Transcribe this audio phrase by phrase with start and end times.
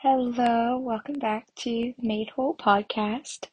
[0.00, 3.48] Hello, welcome back to Made Whole podcast.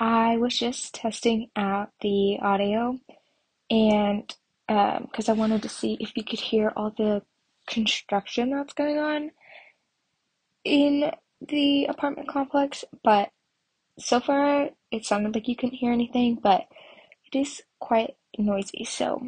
[0.00, 2.98] I was just testing out the audio
[3.68, 4.34] and
[4.66, 7.20] because um, I wanted to see if you could hear all the
[7.66, 9.32] construction that's going on
[10.64, 11.10] in
[11.46, 13.28] the apartment complex, but
[13.98, 16.68] so far it sounded like you couldn't hear anything, but
[17.30, 18.84] it is quite noisy.
[18.84, 19.20] So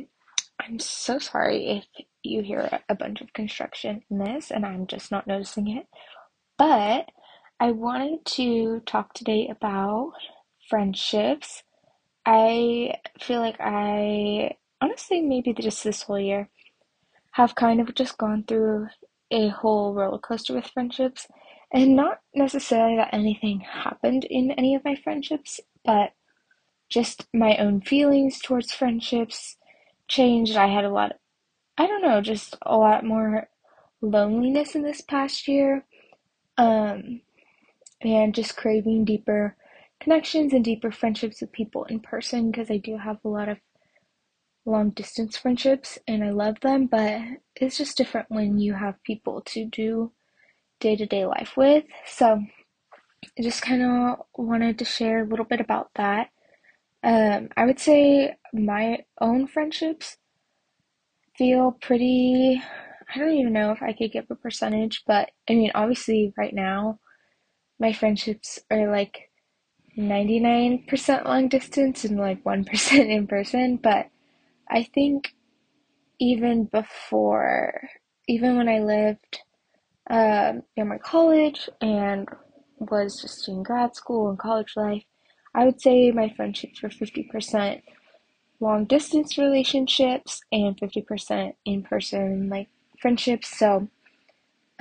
[0.59, 5.11] I'm so sorry if you hear a bunch of construction in this and I'm just
[5.11, 5.87] not noticing it.
[6.59, 7.11] But
[7.61, 10.13] I wanted to talk today about
[10.69, 11.63] friendships.
[12.27, 16.49] I feel like I honestly maybe just this whole year
[17.33, 18.89] have kind of just gone through
[19.31, 21.27] a whole roller coaster with friendships
[21.73, 26.13] and not necessarily that anything happened in any of my friendships, but
[26.89, 29.57] just my own feelings towards friendships
[30.09, 30.57] changed.
[30.57, 31.17] I had a lot, of,
[31.79, 33.49] I don't know, just a lot more
[34.01, 35.85] loneliness in this past year.
[36.57, 37.21] Um,
[38.01, 39.57] and just craving deeper
[40.01, 43.59] connections and deeper friendships with people in person because I do have a lot of
[44.67, 47.21] long distance friendships and I love them, but
[47.57, 50.13] it's just different when you have people to do
[50.81, 51.85] day to day life with.
[52.07, 52.43] So
[53.39, 56.29] I just kind of wanted to share a little bit about that.
[57.03, 60.17] Um, I would say my own friendships
[61.37, 62.63] feel pretty.
[63.15, 66.55] I don't even know if I could give a percentage, but I mean, obviously, right
[66.55, 66.99] now,
[67.79, 69.31] my friendships are like
[69.97, 74.09] 99% long distance and like 1% in person, but
[74.69, 75.35] I think
[76.21, 77.89] even before,
[78.29, 79.41] even when I lived
[80.11, 82.29] um, my college and
[82.79, 85.05] was just in grad school and college life,
[85.55, 87.83] I would say my friendships were 50%
[88.61, 92.69] long distance relationships and 50% in person like
[93.05, 93.55] friendships.
[93.59, 93.87] So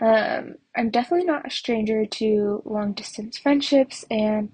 [0.01, 4.49] um, I'm definitely not a stranger to long distance friendships, and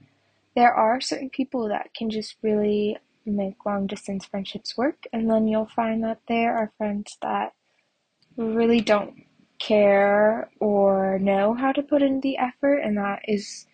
[0.56, 2.98] there are certain people that can just really
[3.28, 7.54] make long distance friendships work, and then you'll find that there are friends that
[8.38, 9.14] really don't
[9.60, 13.68] care or know how to put in the effort, and that is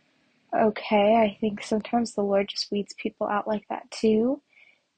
[0.54, 1.16] okay.
[1.16, 4.42] I think sometimes the Lord just weeds people out like that too.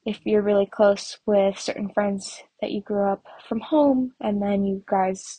[0.08, 4.64] If you're really close with certain friends that you grew up from home, and then
[4.64, 5.38] you guys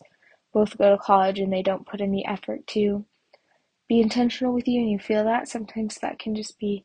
[0.53, 3.07] both go to college and they don't put in the effort to
[3.89, 6.85] be intentional with you, and you feel that, sometimes that can just be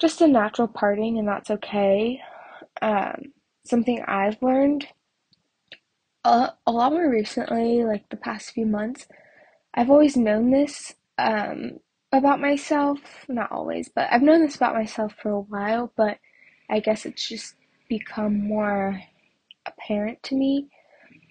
[0.00, 2.20] just a natural parting, and that's okay.
[2.80, 3.32] Um,
[3.66, 4.86] something I've learned
[6.24, 9.08] a, a lot more recently, like the past few months,
[9.74, 11.80] I've always known this um,
[12.12, 13.00] about myself.
[13.28, 16.18] Not always, but I've known this about myself for a while, but
[16.70, 17.54] I guess it's just
[17.88, 19.00] become more
[19.66, 20.68] apparent to me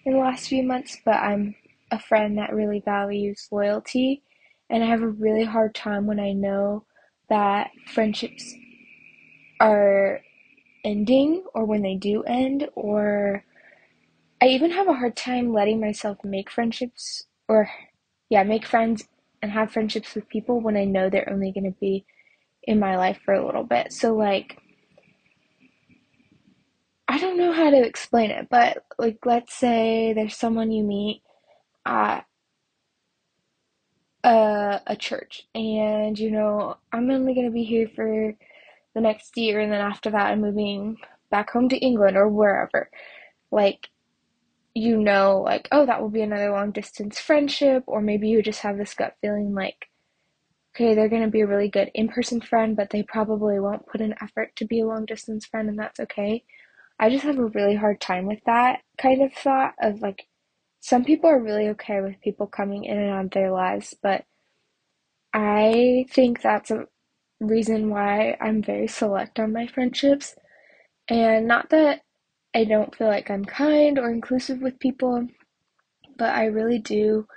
[0.06, 0.98] in the last few months.
[1.06, 1.56] But I'm
[1.92, 4.24] a friend that really values loyalty,
[4.70, 6.86] and I have a really hard time when I know
[7.30, 8.54] that friendships
[9.60, 10.22] are
[10.84, 13.44] ending or when they do end or
[14.42, 17.70] I even have a hard time letting myself make friendships or
[18.30, 19.08] yeah, make friends
[19.42, 22.06] and have friendships with people when I know they're only going to be
[22.64, 23.94] in my life for a little bit.
[23.94, 24.60] So like
[27.18, 31.24] I don't know how to explain it, but like let's say there's someone you meet
[31.84, 32.28] at
[34.24, 38.36] a, a church and you know I'm only going to be here for
[38.94, 40.98] the next year and then after that I'm moving
[41.32, 42.88] back home to England or wherever.
[43.50, 43.88] Like
[44.76, 48.62] you know like oh that will be another long distance friendship or maybe you just
[48.62, 49.88] have this gut feeling like
[50.76, 54.02] okay they're going to be a really good in-person friend but they probably won't put
[54.02, 56.44] an effort to be a long distance friend and that's okay
[57.00, 60.28] i just have a really hard time with that kind of thought of like
[60.80, 64.26] some people are really okay with people coming in and out of their lives but
[65.34, 66.86] i think that's a
[67.40, 70.36] reason why i'm very select on my friendships.
[71.10, 72.02] And not that
[72.56, 75.28] I don't feel like I'm kind or inclusive with people,
[76.18, 77.28] but I really do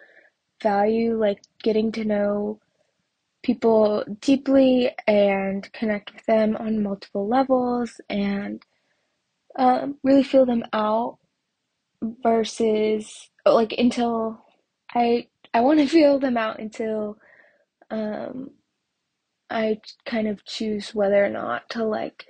[0.63, 2.61] value like getting to know
[3.43, 8.65] people deeply and connect with them on multiple levels and
[9.59, 11.19] um, really feel them out
[12.03, 14.45] versus like until
[14.95, 17.19] I I want to feel them out until
[17.91, 18.51] um,
[19.49, 22.27] I kind of choose whether or not to like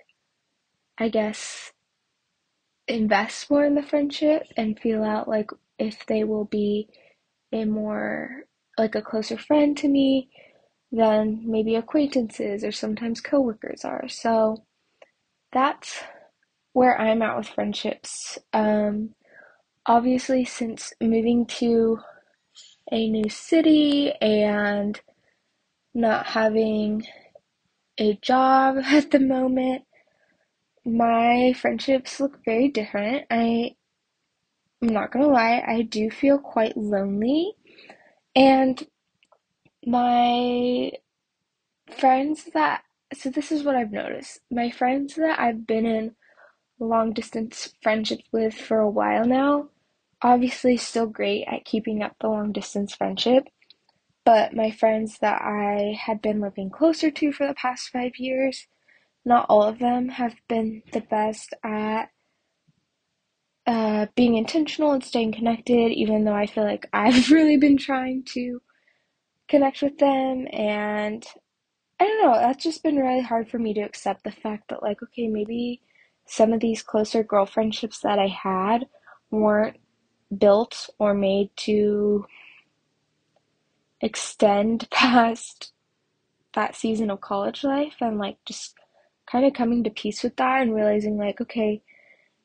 [0.98, 1.72] I guess
[2.88, 6.88] invest more in the friendship and feel out like if they will be
[7.52, 8.44] a more
[8.76, 10.28] like a closer friend to me
[10.92, 14.08] than maybe acquaintances or sometimes coworkers are.
[14.08, 14.64] So
[15.52, 16.02] that's
[16.72, 18.38] where I'm at with friendships.
[18.52, 19.14] Um,
[19.86, 21.98] obviously, since moving to
[22.92, 25.00] a new city and
[25.94, 27.06] not having
[27.98, 29.82] a job at the moment,
[30.84, 33.26] my friendships look very different.
[33.30, 33.76] I
[34.82, 37.52] I'm not gonna lie, I do feel quite lonely.
[38.34, 38.82] And
[39.84, 40.92] my
[41.98, 42.82] friends that,
[43.12, 44.40] so this is what I've noticed.
[44.50, 46.16] My friends that I've been in
[46.80, 49.68] long distance friendships with for a while now,
[50.22, 53.44] obviously still great at keeping up the long distance friendship.
[54.24, 58.66] But my friends that I had been living closer to for the past five years,
[59.24, 62.10] not all of them have been the best at
[63.66, 68.24] uh, being intentional and staying connected, even though I feel like I've really been trying
[68.34, 68.60] to
[69.48, 70.46] connect with them.
[70.52, 71.24] And
[72.00, 74.82] I don't know, that's just been really hard for me to accept the fact that,
[74.82, 75.82] like, okay, maybe
[76.30, 78.86] some of these closer girl friendships that I had
[79.30, 79.78] weren't
[80.36, 82.24] built or made to
[84.00, 85.72] extend past
[86.54, 88.74] that season of college life and like just
[89.30, 91.82] kind of coming to peace with that and realizing like okay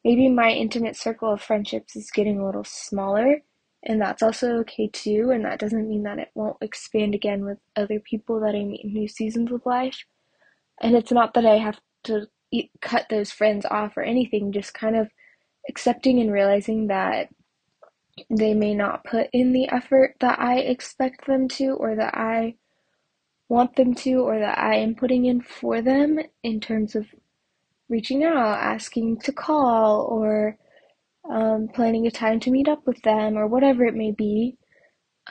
[0.04, 3.42] maybe my intimate circle of friendships is getting a little smaller
[3.86, 7.60] and that's also okay too and that doesn't mean that it won't expand again with
[7.76, 10.06] other people that I meet in new seasons of life.
[10.82, 12.28] And it's not that I have to
[12.82, 15.10] cut those friends off or anything just kind of
[15.70, 17.30] accepting and realizing that
[18.30, 22.56] they may not put in the effort that I expect them to or that I
[23.50, 27.08] want them to or that I am putting in for them in terms of
[27.90, 30.58] reaching out, asking to call, or
[31.30, 34.58] um, planning a time to meet up with them, or whatever it may be.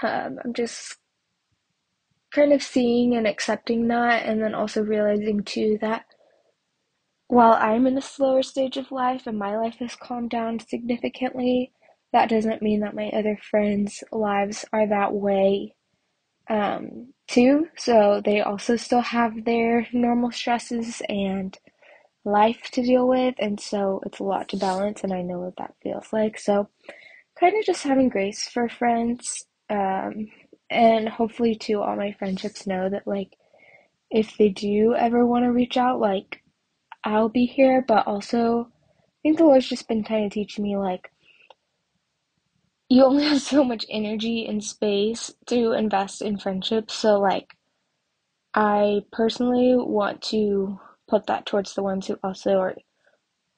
[0.03, 0.97] Um, I'm just
[2.33, 6.05] kind of seeing and accepting that, and then also realizing too that
[7.29, 11.73] while I'm in a slower stage of life and my life has calmed down significantly,
[12.13, 15.75] that doesn't mean that my other friends' lives are that way
[16.49, 17.69] um, too.
[17.77, 21.57] So they also still have their normal stresses and
[22.25, 25.57] life to deal with, and so it's a lot to balance, and I know what
[25.59, 26.39] that feels like.
[26.39, 26.69] So,
[27.41, 30.29] kind of just having grace for friends, um,
[30.71, 33.37] and hopefully, too, all my friendships know that, like,
[34.11, 36.43] if they do ever want to reach out, like,
[37.05, 40.77] I'll be here, but also, I think the Lord's just been kind of teaching me,
[40.77, 41.11] like,
[42.89, 47.57] you only have so much energy and space to invest in friendships, so, like,
[48.55, 50.79] I personally want to
[51.09, 52.75] put that towards the ones who also are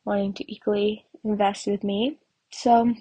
[0.05, 2.19] wanting to equally invest with me.
[2.51, 2.95] So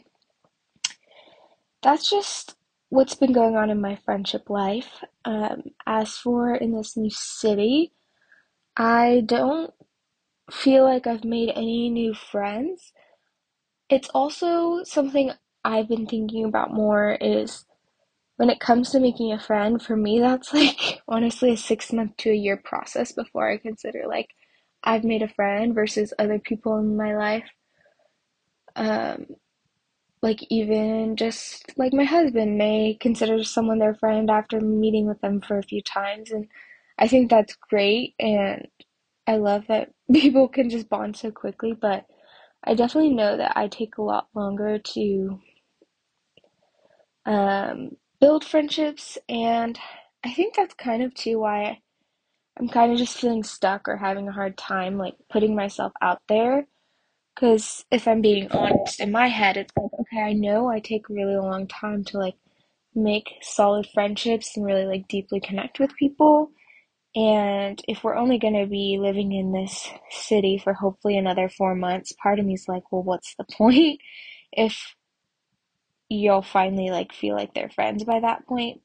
[1.82, 2.56] that's just
[2.90, 5.04] what's been going on in my friendship life.
[5.24, 7.94] Um, as for in this new city,
[8.76, 9.74] I don't
[10.52, 12.94] feel like I've made any new friends.
[13.90, 15.32] It's also something
[15.64, 17.66] I've been thinking about more is
[18.38, 22.18] when it comes to making a friend, for me, that's like honestly a six month
[22.18, 24.30] to a year process before I consider like
[24.84, 27.50] I've made a friend versus other people in my life.
[28.76, 29.28] Um,
[30.22, 35.42] like even just like my husband may consider someone their friend after meeting with them
[35.42, 36.48] for a few times, and
[37.00, 38.68] I think that's great, and
[39.28, 42.06] I love that people can just bond so quickly, but
[42.64, 45.40] I definitely know that I take a lot longer to
[47.26, 47.92] um,
[48.22, 49.80] build friendships, and
[50.26, 51.80] I think that's kind of too why
[52.60, 56.22] I'm kind of just feeling stuck or having a hard time like putting myself out
[56.30, 56.68] there.
[57.36, 61.10] Because if I'm being honest, in my head, it's like, okay, I know I take
[61.10, 62.36] a really long time to like
[62.96, 66.52] make solid friendships and really like deeply connect with people.
[67.16, 71.74] And if we're only going to be living in this city for hopefully another four
[71.74, 74.02] months, part of me is like, well, what's the point
[74.52, 74.96] if
[76.10, 78.82] you'll finally like feel like they're friends by that point?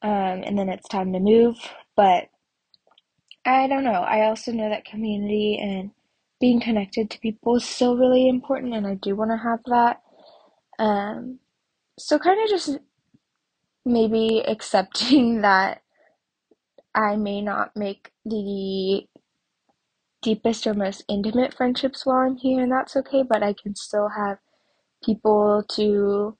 [0.00, 1.56] Um, and then it's time to move.
[1.96, 2.28] But
[3.44, 3.92] I don't know.
[3.92, 5.90] I also know that community and
[6.40, 10.02] being connected to people is still really important, and I do want to have that.
[10.78, 11.40] Um,
[11.98, 12.78] so kind of just
[13.84, 15.82] maybe accepting that
[16.98, 19.04] I may not make the
[20.20, 24.08] deepest or most intimate friendships while I'm here, and that's okay, but I can still
[24.08, 24.38] have
[25.04, 26.36] people to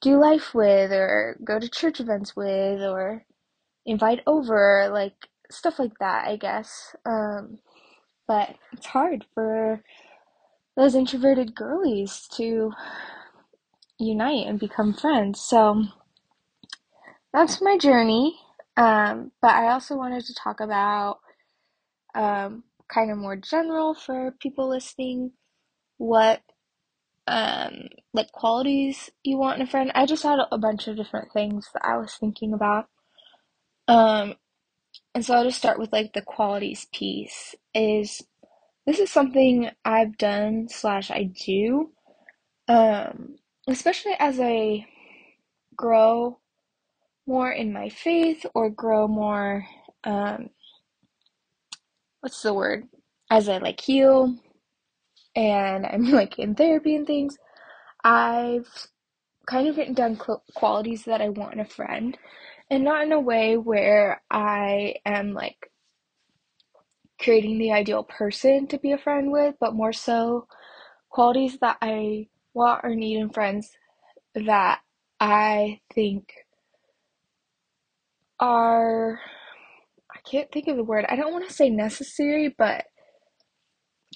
[0.00, 3.24] do life with, or go to church events with, or
[3.86, 5.14] invite over, like
[5.48, 6.96] stuff like that, I guess.
[7.06, 7.58] Um,
[8.26, 9.80] but it's hard for
[10.76, 12.72] those introverted girlies to
[14.00, 15.40] unite and become friends.
[15.40, 15.84] So
[17.32, 18.40] that's my journey.
[18.78, 21.18] Um, but I also wanted to talk about
[22.14, 25.32] um, kind of more general for people listening
[25.98, 26.42] what
[27.26, 29.92] um, like qualities you want in a friend.
[29.94, 32.88] I just had a bunch of different things that I was thinking about.
[33.88, 34.36] Um,
[35.14, 38.22] and so I'll just start with like the qualities piece is
[38.86, 41.90] this is something I've done slash I do,
[42.68, 43.36] um,
[43.68, 44.86] especially as I
[45.76, 46.38] grow
[47.28, 49.66] more in my faith or grow more,
[50.04, 50.50] um,
[52.20, 52.84] what's the word?
[53.30, 54.36] As I like heal
[55.36, 57.36] and I'm like in therapy and things,
[58.04, 58.68] I've
[59.46, 60.16] kind of written down
[60.54, 62.16] qualities that I want in a friend
[62.70, 65.70] and not in a way where I am like
[67.20, 70.46] creating the ideal person to be a friend with, but more so
[71.10, 73.70] qualities that I want or need in friends
[74.34, 74.80] that
[75.20, 76.32] I think
[78.40, 79.20] are
[80.14, 81.06] I can't think of the word.
[81.08, 82.84] I don't want to say necessary, but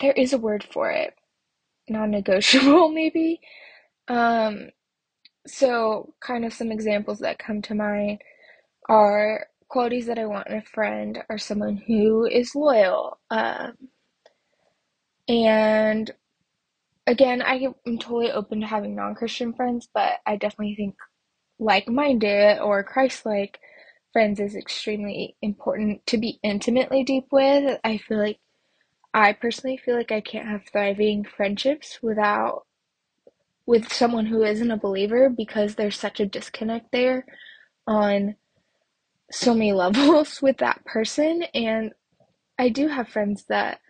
[0.01, 1.15] there is a word for it.
[1.89, 3.41] Non-negotiable maybe.
[4.09, 4.71] Um
[5.47, 8.23] so kind of some examples that come to mind
[8.89, 13.19] are qualities that I want in a friend are someone who is loyal.
[13.31, 13.75] Um,
[15.29, 16.11] and
[17.07, 20.97] again, I am totally open to having non Christian friends, but I definitely think
[21.59, 23.59] like minded or Christ like
[24.13, 27.79] friends is extremely important to be intimately deep with.
[27.85, 28.39] I feel like
[29.15, 32.65] I personally feel like I can't have thriving friendships without
[33.67, 37.25] with someone who isn't a believer because there's such a disconnect there
[37.87, 38.37] on
[39.31, 41.93] so many levels with that person and
[42.59, 43.81] I do have friends that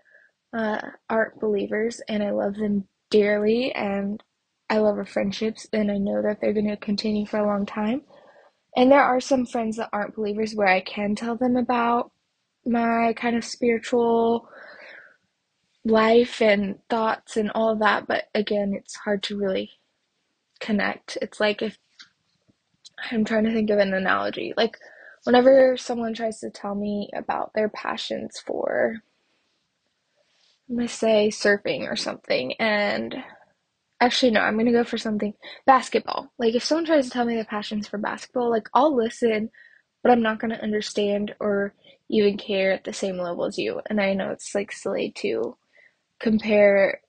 [0.57, 4.23] uh, aren't believers and I love them dearly and
[4.71, 7.67] I love our friendships and I know that they're going to continue for a long
[7.67, 8.03] time.
[8.77, 12.11] And there are some friends that aren't believers where I can tell them about
[12.65, 14.49] my kind of spiritual
[15.85, 19.71] life and thoughts and all that, but again, it's hard to really
[20.61, 21.19] connect.
[21.21, 21.79] It's like if
[23.11, 24.55] I'm trying to think of an analogy.
[24.57, 24.77] Like
[25.25, 28.97] whenever someone tries to tell me about their passions for
[30.69, 33.17] I'm gonna say surfing or something and
[34.03, 35.35] actually no i'm gonna go for something.
[35.67, 36.33] Basketball.
[36.39, 39.51] Like if someone tries to tell me their passions for basketball like i'll listen
[40.05, 41.75] but i'm not gonna understand or
[42.11, 43.81] even care at the same level as you.
[43.91, 45.57] And i know it's like silly to
[46.21, 47.03] compare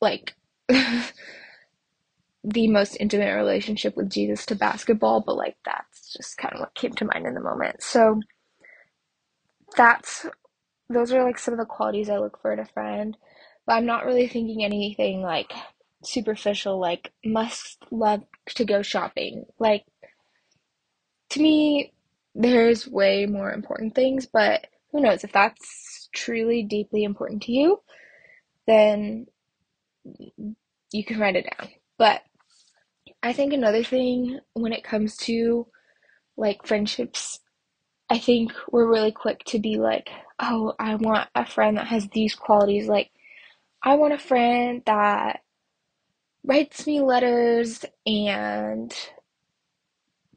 [0.00, 0.34] like
[2.44, 6.74] the most intimate relationship with jesus to basketball but like that's just kind of what
[6.76, 7.82] came to mind in the moment.
[7.82, 8.20] So
[9.76, 10.26] that's
[10.90, 13.16] those are like some of the qualities I look for in a friend.
[13.66, 15.52] But I'm not really thinking anything like
[16.06, 19.44] superficial, like must love to go shopping.
[19.58, 19.84] Like,
[21.30, 21.92] to me,
[22.34, 25.24] there's way more important things, but who knows?
[25.24, 27.80] If that's truly deeply important to you,
[28.66, 29.26] then
[30.92, 31.70] you can write it down.
[31.98, 32.22] But
[33.22, 35.66] I think another thing when it comes to
[36.36, 37.40] like friendships,
[38.10, 42.08] I think we're really quick to be like, oh, I want a friend that has
[42.08, 42.86] these qualities.
[42.86, 43.10] Like,
[43.82, 45.40] I want a friend that
[46.44, 48.94] writes me letters and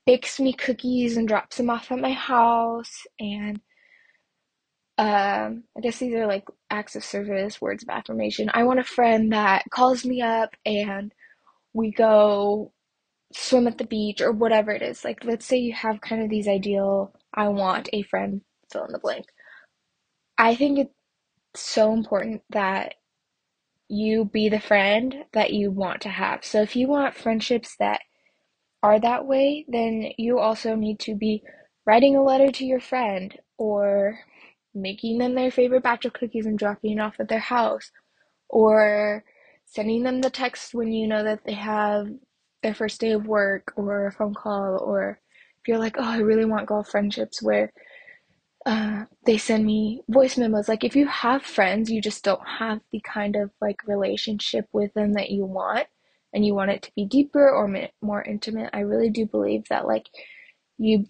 [0.06, 3.60] bakes me cookies and drops them off at my house and
[4.98, 8.50] um, I guess these are like acts of service, words of affirmation.
[8.54, 11.14] I want a friend that calls me up and
[11.74, 12.72] we go
[13.32, 15.04] swim at the beach or whatever it is.
[15.04, 18.92] Like, let's say you have kind of these ideal, I want a friend, fill in
[18.92, 19.26] the blank.
[20.38, 20.94] I think it's
[21.56, 22.96] so important that
[23.90, 26.44] you be the friend that you want to have.
[26.46, 28.02] So if you want friendships that
[28.84, 31.44] are that way, then you also need to be
[31.86, 34.20] writing a letter to your friend or
[34.74, 37.92] making them their favorite batch of cookies and dropping it off at their house
[38.50, 39.24] or
[39.66, 42.08] sending them the text when you know that they have
[42.64, 45.20] their first day of work or a phone call or
[45.62, 47.72] if you're like, "Oh, I really want golf friendships where
[48.68, 50.68] uh, they send me voice memos.
[50.68, 54.94] Like, if you have friends, you just don't have the kind of like relationship with
[54.94, 55.88] them that you want,
[56.34, 58.70] and you want it to be deeper or more intimate.
[58.74, 60.08] I really do believe that like
[60.78, 61.08] you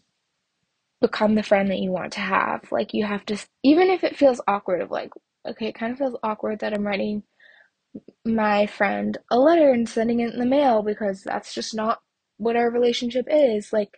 [1.02, 2.72] become the friend that you want to have.
[2.72, 5.10] Like, you have to, even if it feels awkward, of like,
[5.48, 7.24] okay, it kind of feels awkward that I'm writing
[8.24, 12.02] my friend a letter and sending it in the mail because that's just not
[12.38, 13.74] what our relationship is.
[13.74, 13.98] Like,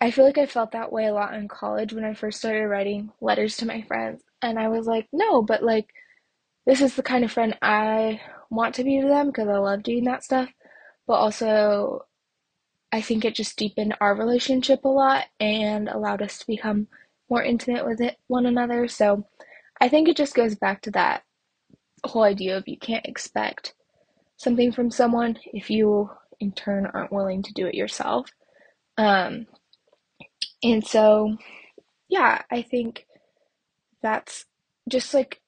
[0.00, 2.66] I feel like I felt that way a lot in college when I first started
[2.66, 4.22] writing letters to my friends.
[4.42, 5.88] And I was like, no, but like,
[6.66, 8.20] this is the kind of friend I
[8.50, 10.48] want to be to them because I love doing that stuff.
[11.06, 12.06] But also,
[12.92, 16.88] I think it just deepened our relationship a lot and allowed us to become
[17.28, 18.88] more intimate with it, one another.
[18.88, 19.26] So
[19.80, 21.24] I think it just goes back to that
[22.04, 23.74] whole idea of you can't expect
[24.36, 26.10] something from someone if you
[26.40, 28.30] in turn aren't willing to do it yourself.
[28.96, 29.46] Um,
[30.64, 31.36] and so,
[32.08, 33.06] yeah, I think
[34.02, 34.46] that's
[34.88, 35.40] just like,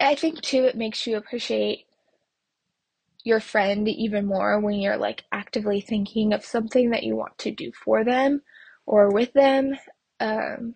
[0.00, 1.86] I think too, it makes you appreciate
[3.24, 7.50] your friend even more when you're like actively thinking of something that you want to
[7.50, 8.42] do for them
[8.86, 9.76] or with them.
[10.20, 10.74] Um,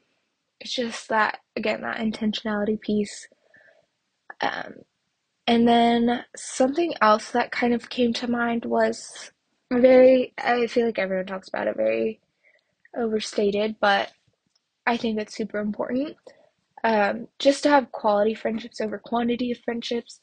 [0.61, 3.29] it's just that, again, that intentionality piece.
[4.41, 4.75] Um,
[5.47, 9.33] and then something else that kind of came to mind was
[9.73, 12.21] very, I feel like everyone talks about it, very
[12.97, 14.13] overstated, but
[14.87, 16.17] I think it's super important.
[16.85, 20.21] Um, just to have quality friendships over quantity of friendships.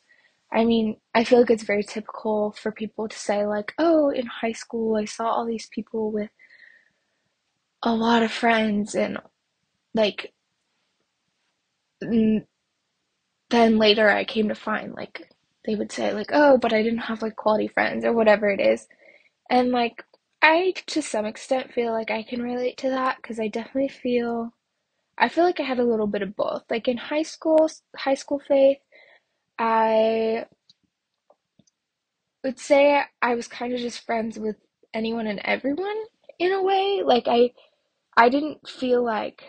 [0.52, 4.26] I mean, I feel like it's very typical for people to say, like, oh, in
[4.26, 6.32] high school, I saw all these people with
[7.84, 9.20] a lot of friends, and
[9.94, 10.34] like,
[12.02, 15.30] then later I came to find, like,
[15.66, 18.60] they would say, like, oh, but I didn't have like quality friends or whatever it
[18.60, 18.88] is.
[19.50, 20.04] And like,
[20.42, 24.54] I to some extent feel like I can relate to that because I definitely feel,
[25.18, 26.64] I feel like I had a little bit of both.
[26.70, 28.80] Like in high school, high school faith,
[29.60, 30.46] I
[32.44, 34.58] would say I was kind of just friends with
[34.94, 35.98] anyone and everyone
[36.40, 37.02] in a way.
[37.06, 37.52] Like I
[38.18, 39.44] I didn't feel like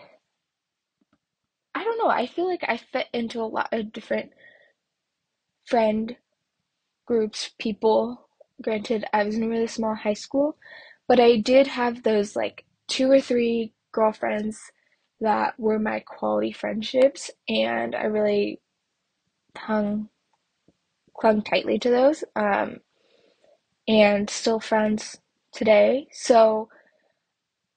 [1.74, 4.32] I don't know, I feel like I fit into a lot of different
[5.66, 6.16] friend
[7.06, 8.28] groups, people.
[8.62, 10.56] Granted, I was in a really small high school,
[11.08, 14.60] but I did have those like two or three girlfriends
[15.20, 18.60] that were my quality friendships, and I really
[19.56, 20.08] hung
[21.14, 22.78] clung tightly to those, um,
[23.88, 25.18] and still friends
[25.52, 26.08] today.
[26.12, 26.68] So,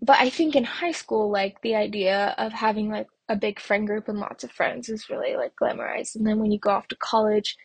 [0.02, 3.88] but I think in high school, like the idea of having like a big friend
[3.88, 6.16] group and lots of friends is really like glamorized.
[6.16, 7.58] And then when you go off to college,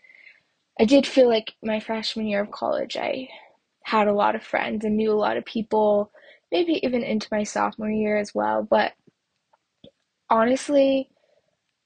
[0.80, 3.28] I did feel like my freshman year of college, I
[3.84, 6.12] had a lot of friends and knew a lot of people,
[6.52, 8.62] maybe even into my sophomore year as well.
[8.62, 8.92] But
[10.30, 11.10] honestly,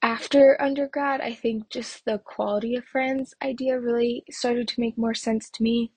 [0.02, 5.14] after undergrad, I think just the quality of friends idea really started to make more
[5.14, 5.92] sense to me.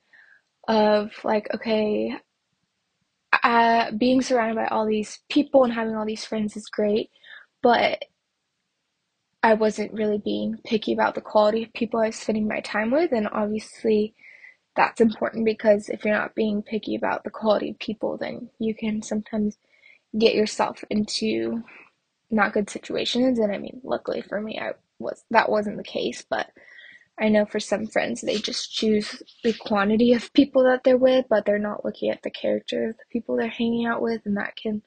[0.67, 2.15] Of like, okay,
[3.43, 7.12] uh, being surrounded by all these people and having all these friends is great,
[7.62, 8.03] but
[9.45, 12.89] I wasn't really being picky about the quality of people I was spending my time
[12.89, 13.12] with.
[13.12, 14.15] And obviously,
[14.75, 18.73] that's important because if you're not being picky about the quality of people, then you
[18.73, 19.60] can sometimes
[20.17, 21.62] get yourself into
[22.31, 23.38] not good situations.
[23.38, 26.49] And I mean, luckily for me, I was that wasn't the case, but
[27.19, 31.27] I know for some friends they just choose the quantity of people that they're with,
[31.29, 34.38] but they're not looking at the character of the people they're hanging out with, and
[34.38, 34.81] that can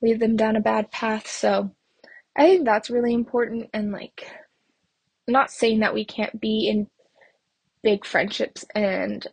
[0.00, 1.26] lead them down a bad path.
[1.26, 1.72] So
[2.36, 4.30] I think that's really important and like
[5.28, 6.88] not saying that we can't be in
[7.82, 9.26] big friendships and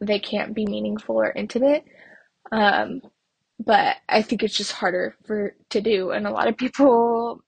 [0.00, 1.84] they can't be meaningful or intimate.
[2.52, 3.00] Um,
[3.64, 7.42] but I think it's just harder for to do and a lot of people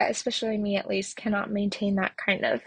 [0.00, 2.60] especially me at least cannot maintain that kind of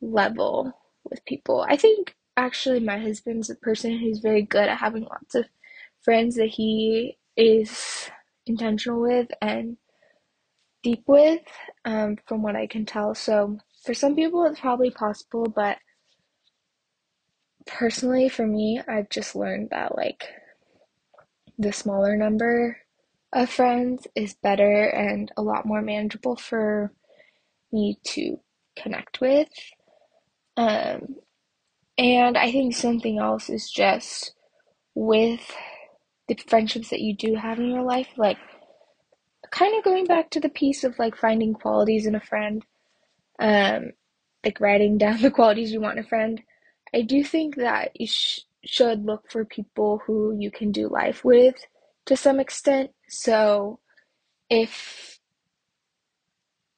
[0.00, 0.72] level
[1.04, 1.64] with people.
[1.68, 5.46] I think actually my husband's a person who's very good at having lots of
[6.02, 8.10] friends that he is
[8.46, 9.76] intentional with and
[10.82, 11.42] deep with,
[11.84, 13.14] um, from what I can tell.
[13.14, 15.78] So for some people, it's probably possible, but
[17.66, 20.24] personally, for me, I've just learned that like
[21.58, 22.78] the smaller number
[23.32, 26.92] of friends is better and a lot more manageable for
[27.72, 28.38] me to
[28.76, 29.48] connect with.
[30.56, 31.16] Um,
[31.98, 34.34] and I think something else is just
[34.94, 35.40] with
[36.28, 38.38] the friendships that you do have in your life, like
[39.52, 42.64] kind of going back to the piece of like finding qualities in a friend,
[43.40, 43.92] um,
[44.44, 46.42] like writing down the qualities you want in a friend.
[46.94, 51.24] I do think that you sh- should look for people who you can do life
[51.24, 51.56] with
[52.06, 52.90] to some extent.
[53.08, 53.80] So
[54.50, 55.20] if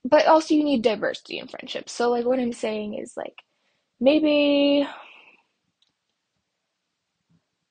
[0.04, 1.92] but also you need diversity in friendships.
[1.92, 3.37] So like what I'm saying is like
[4.00, 4.87] maybe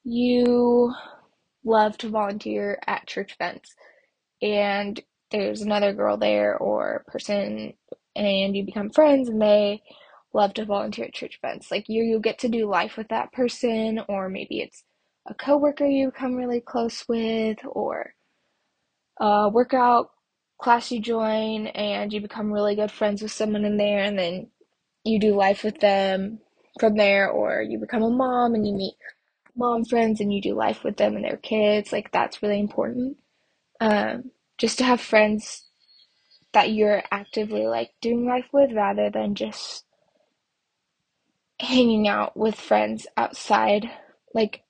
[0.03, 0.93] you
[1.63, 3.75] love to volunteer at church events
[4.43, 5.01] and
[5.31, 7.73] there's another girl there or person
[8.15, 9.81] and you become friends and they
[10.33, 11.71] love to volunteer at church events.
[11.71, 14.83] Like you you get to do life with that person or maybe it's
[15.27, 18.13] a coworker you become really close with or
[19.19, 20.11] a workout
[20.61, 24.47] class you join and you become really good friends with someone in there and then
[25.05, 26.39] you do life with them
[26.79, 27.29] from there.
[27.29, 28.95] Or you become a mom and you meet
[29.55, 31.93] mom friends and you do life with them and their kids.
[31.93, 33.17] Like that's really important
[33.83, 35.65] um, just to have friends
[36.53, 39.83] that you're actively like doing life with rather than just
[41.59, 43.89] hanging out with friends outside.
[44.33, 44.61] Like,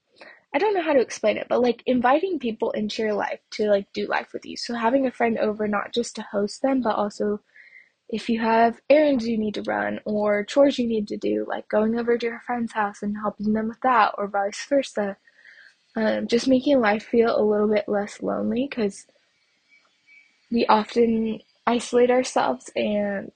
[0.56, 3.70] I don't know how to explain it, but like inviting people into your life to
[3.70, 4.58] like do life with you.
[4.58, 7.42] So having a friend over not just to host them, but also
[8.10, 11.70] if you have errands you need to run or chores you need to do, like
[11.70, 15.18] going over to your friend's house and helping them with that, or vice versa.
[15.96, 19.08] Um, just making life feel a little bit less lonely because
[20.52, 23.32] we often isolate ourselves, and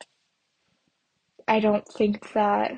[1.48, 2.74] I don't think that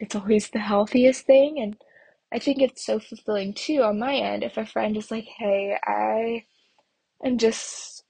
[0.00, 1.60] it's always the healthiest thing.
[1.60, 1.76] And
[2.32, 5.76] I think it's so fulfilling too on my end if a friend is like, hey,
[5.86, 6.44] I
[7.24, 8.04] am just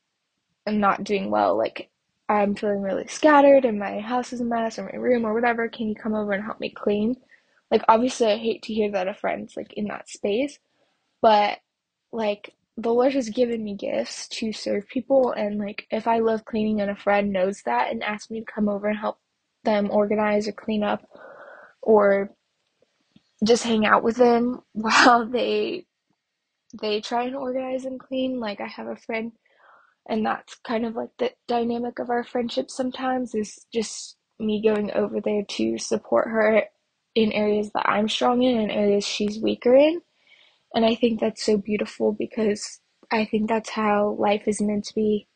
[0.67, 1.57] I'm not doing well.
[1.59, 1.91] Like,
[2.29, 5.69] I'm feeling really scattered and my house is a mess or my room or whatever.
[5.69, 7.17] Can you come over and help me clean?
[7.71, 10.59] Like, obviously, I hate to hear that a friend's like in that space,
[11.23, 11.59] but
[12.13, 16.45] like, the Lord has given me gifts to serve people, and like, if I love
[16.47, 19.19] cleaning and a friend knows that and asks me to come over and help
[19.65, 21.05] them organize or clean up
[21.83, 22.31] or
[23.47, 25.87] just hang out with them while they
[26.81, 28.41] they try and organize and clean.
[28.41, 29.33] Like I have a friend
[30.09, 34.93] and that's kind of like the dynamic of our friendship sometimes is just me going
[34.93, 36.65] over there to support her
[37.15, 40.01] in areas that I'm strong in and areas she's weaker in.
[40.75, 44.95] And I think that's so beautiful because I think that's how life is meant to
[44.95, 45.27] be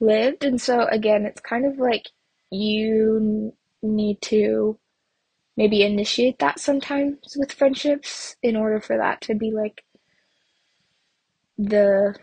[0.00, 0.44] lived.
[0.44, 2.06] And so again, it's kind of like
[2.50, 4.78] you need to
[5.56, 9.84] maybe initiate that sometimes with friendships in order for that to be like
[11.58, 12.14] the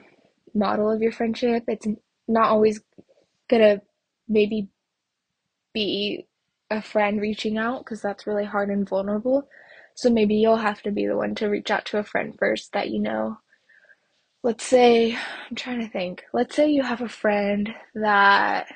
[0.55, 1.63] model of your friendship.
[1.67, 1.87] It's
[2.27, 2.81] not always
[3.49, 3.81] gonna
[4.27, 4.69] maybe
[5.73, 6.27] be
[6.71, 9.47] a friend reaching out because that's really hard and vulnerable.
[9.95, 12.73] So maybe you'll have to be the one to reach out to a friend first
[12.73, 13.37] that you know.
[14.43, 15.15] Let's say,
[15.49, 16.23] I'm trying to think.
[16.33, 18.67] Let's say you have a friend that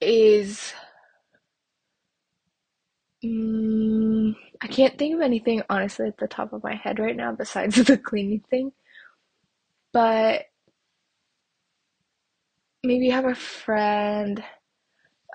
[0.00, 0.74] is
[3.24, 7.32] Mm, I can't think of anything honestly at the top of my head right now
[7.32, 8.72] besides the cleaning thing.
[9.92, 10.46] But
[12.84, 14.42] maybe you have a friend.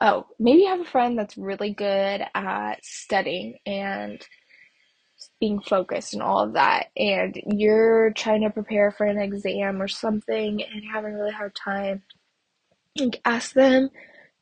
[0.01, 4.25] Oh, maybe you have a friend that's really good at studying and
[5.39, 9.87] being focused and all of that, and you're trying to prepare for an exam or
[9.87, 12.03] something and having a really hard time.
[12.99, 13.89] Like, ask them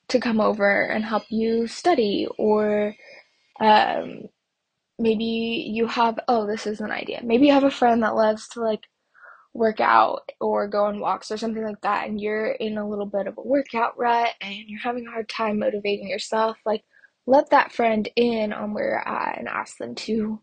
[0.10, 2.96] to come over and help you study or
[3.62, 4.24] um,
[5.00, 5.26] maybe
[5.74, 8.62] you have oh this is an idea maybe you have a friend that loves to
[8.62, 8.82] like
[9.56, 13.06] work out or go on walks or something like that and you're in a little
[13.06, 16.84] bit of a workout rut and you're having a hard time motivating yourself like
[17.26, 20.40] let that friend in on where you're at and ask them to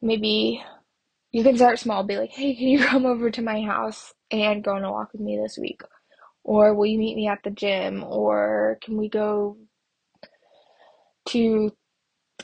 [0.00, 0.64] maybe
[1.32, 4.64] you can start small be like hey can you come over to my house and
[4.64, 5.82] go on a walk with me this week?
[6.42, 8.02] Or will you meet me at the gym?
[8.02, 9.58] Or can we go
[11.28, 11.70] to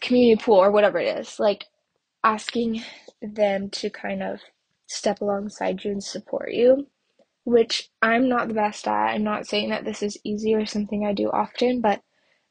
[0.01, 1.65] community pool or whatever it is, like
[2.23, 2.83] asking
[3.23, 4.41] them to kind of
[4.89, 6.89] step alongside you and support you,
[7.45, 9.15] which I'm not the best at.
[9.15, 12.03] I'm not saying that this is easy or something I do often, but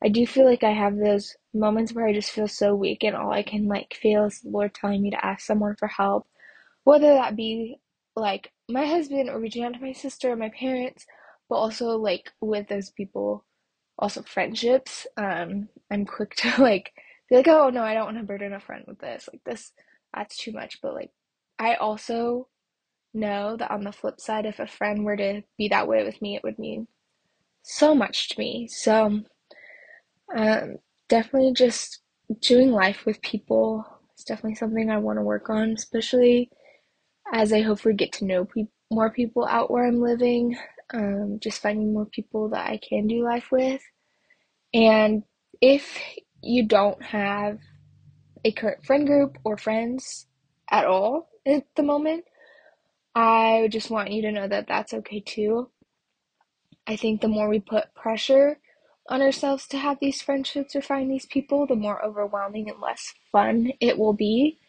[0.03, 3.15] I do feel like I have those moments where I just feel so weak and
[3.15, 6.27] all I can like feel is the Lord telling me to ask someone for help,
[6.83, 7.79] whether that be
[8.15, 11.05] like my husband or reaching out to my sister or my parents,
[11.49, 13.43] but also like with those people,
[13.97, 15.07] also friendships.
[15.17, 16.93] Um, I'm quick to like
[17.29, 19.27] be like, oh no, I don't want to burden a friend with this.
[19.31, 19.71] Like this,
[20.13, 20.79] that's too much.
[20.81, 21.11] But like,
[21.59, 22.47] I also
[23.13, 26.21] know that on the flip side, if a friend were to be that way with
[26.21, 26.87] me, it would mean
[27.63, 28.67] so much to me.
[28.67, 29.21] So,
[30.35, 30.77] um,
[31.09, 32.01] definitely just
[32.41, 33.85] doing life with people
[34.17, 36.49] is definitely something I want to work on, especially
[37.33, 40.57] as I hopefully get to know pe- more people out where I'm living.
[40.93, 43.81] Um, just finding more people that I can do life with.
[44.73, 45.23] And
[45.61, 45.99] if
[46.41, 47.59] you don't have
[48.45, 50.27] a current friend group or friends
[50.71, 52.25] at all at the moment,
[53.15, 55.69] I just want you to know that that's okay too.
[56.85, 58.59] I think the more we put pressure
[59.09, 63.13] on ourselves to have these friendships or find these people, the more overwhelming and less
[63.31, 64.59] fun it will be.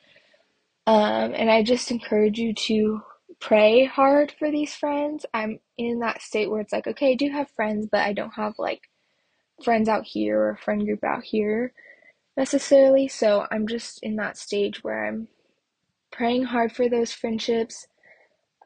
[0.87, 3.03] Um, and I just encourage you to
[3.41, 5.27] pray hard for these friends.
[5.35, 8.35] I'm in that state where it's like, okay, I do have friends, but I don't
[8.35, 8.83] have like
[9.63, 11.73] friends out here or a friend group out here
[12.37, 13.09] necessarily.
[13.09, 15.29] So I'm just in that stage where I'm
[16.19, 17.87] praying hard for those friendships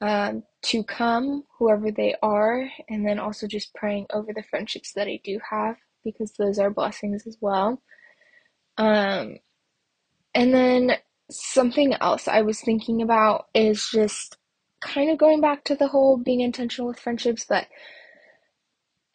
[0.01, 5.07] um, to come, whoever they are, and then also just praying over the friendships that
[5.07, 7.83] I do have because those are blessings as well.
[8.79, 9.37] Um,
[10.35, 10.93] and then
[11.31, 14.38] something else I was thinking about is just
[14.81, 17.67] kind of going back to the whole being intentional with friendships, but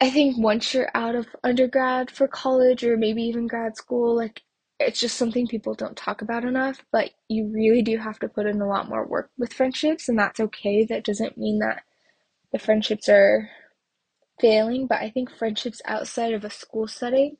[0.00, 4.42] I think once you're out of undergrad for college or maybe even grad school, like
[4.80, 8.46] it's just something people don't talk about enough, but you really do have to put
[8.46, 10.84] in a lot more work with friendships, and that's okay.
[10.84, 11.82] That doesn't mean that
[12.52, 13.50] the friendships are
[14.40, 17.36] failing, but I think friendships outside of a school setting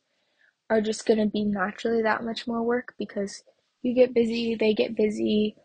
[0.71, 3.43] are just going to be naturally that much more work because
[3.83, 5.57] you get busy, they get busy,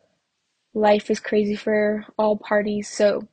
[0.73, 2.89] life is crazy for all parties.
[2.89, 3.27] So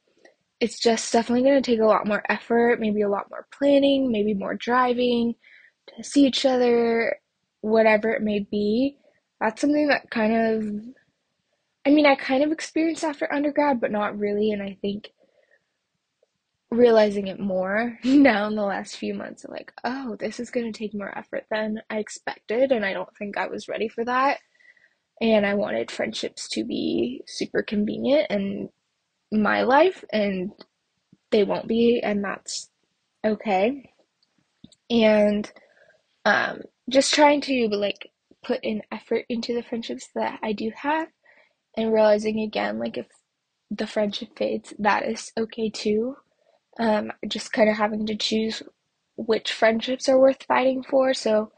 [0.61, 4.11] it's just definitely going to take a lot more effort, maybe a lot more planning,
[4.13, 5.35] maybe more driving
[5.97, 7.17] to see each other,
[7.61, 8.97] whatever it may be.
[9.41, 10.85] That's something that kind of,
[11.87, 14.53] I mean, I kind of experienced after undergrad, but not really.
[14.53, 15.11] And I think
[16.71, 20.79] realizing it more now in the last few months, like, oh, this is going to
[20.79, 22.73] take more effort than I expected.
[22.73, 24.39] And I don't think I was ready for that.
[25.21, 28.71] And I wanted friendships to be super convenient and
[29.33, 30.51] my life, and
[31.31, 32.71] they won't be, and that's
[33.25, 33.91] okay.
[34.89, 35.51] And
[36.25, 38.11] um, just trying to like
[38.45, 41.09] put in effort into the friendships that I do have,
[41.77, 43.07] and realizing again, like if
[43.71, 46.17] the friendship fades, that is okay too.
[46.79, 48.63] Um, just kind of having to choose
[49.17, 51.13] which friendships are worth fighting for.
[51.15, 51.53] So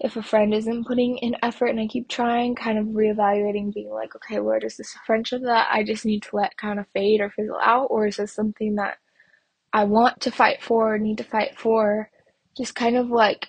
[0.00, 3.90] if a friend isn't putting in effort and I keep trying, kind of reevaluating, being
[3.90, 7.20] like, okay, where does this friendship that I just need to let kind of fade
[7.20, 8.98] or fizzle out, or is this something that
[9.72, 12.10] I want to fight for, or need to fight for?
[12.56, 13.48] Just kind of like,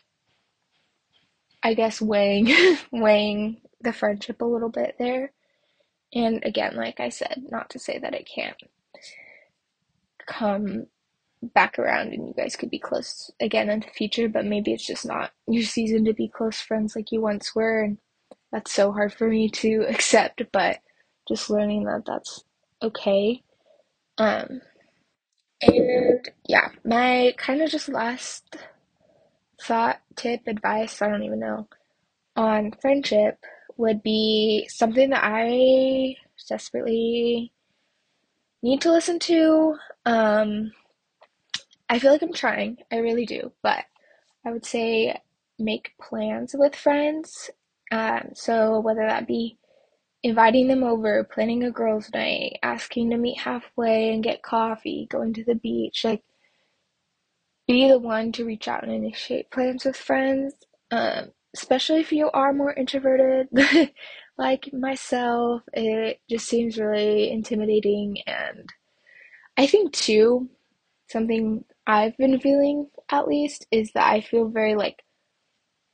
[1.63, 2.49] I guess, weighing
[2.91, 5.31] weighing the friendship a little bit there.
[6.13, 8.57] And again, like I said, not to say that it can't
[10.27, 10.87] come
[11.41, 14.85] back around and you guys could be close again in the future, but maybe it's
[14.85, 17.97] just not your season to be close friends like you once were, and
[18.51, 20.79] that's so hard for me to accept, but
[21.27, 22.43] just learning that that's
[22.81, 23.43] okay.
[24.17, 24.61] Um,
[25.61, 28.57] and yeah, my kind of just last
[29.61, 31.67] thought, tip, advice, I don't even know,
[32.35, 33.37] on friendship
[33.77, 36.15] would be something that I
[36.47, 37.51] desperately
[38.61, 39.75] need to listen to.
[40.05, 40.71] Um,
[41.89, 42.77] I feel like I'm trying.
[42.91, 43.51] I really do.
[43.63, 43.85] But
[44.45, 45.19] I would say
[45.57, 47.49] make plans with friends.
[47.91, 49.57] Um, so whether that be
[50.21, 55.33] inviting them over, planning a girls' night, asking to meet halfway and get coffee, going
[55.33, 56.23] to the beach, like
[57.69, 60.55] be the one to reach out and initiate plans with friends.
[60.89, 63.47] Um, especially if you are more introverted,
[64.37, 68.17] like myself, it just seems really intimidating.
[68.25, 68.67] And
[69.55, 70.49] I think, too,
[71.09, 75.03] something I've been feeling at least is that I feel very like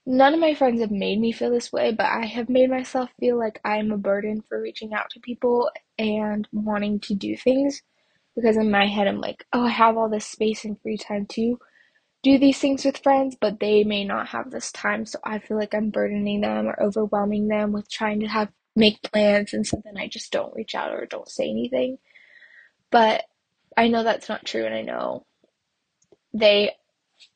[0.05, 3.09] none of my friends have made me feel this way, but I have made myself
[3.19, 7.81] feel like I'm a burden for reaching out to people and wanting to do things
[8.35, 11.25] because in my head I'm like, oh, I have all this space and free time
[11.31, 11.57] to
[12.23, 15.57] do these things with friends, but they may not have this time, so I feel
[15.57, 19.81] like I'm burdening them or overwhelming them with trying to have make plans and so
[19.85, 21.97] then I just don't reach out or don't say anything.
[22.91, 23.23] But
[23.77, 25.25] I know that's not true and I know
[26.33, 26.71] they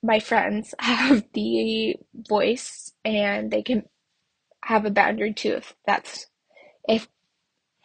[0.03, 1.95] my friends have the
[2.27, 3.83] voice and they can
[4.63, 6.27] have a boundary too if that's
[6.87, 7.07] if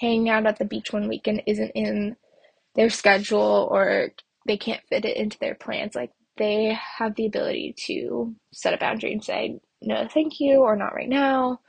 [0.00, 2.16] hanging out at the beach one weekend isn't in
[2.74, 4.10] their schedule or
[4.46, 8.78] they can't fit it into their plans like they have the ability to set a
[8.78, 11.60] boundary and say no thank you or not right now